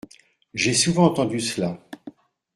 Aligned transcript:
J’ai 0.55 0.73
souvent 0.73 1.05
entendu 1.05 1.39
cela. 1.39 1.79